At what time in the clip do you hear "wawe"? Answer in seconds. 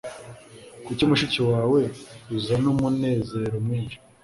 1.51-1.81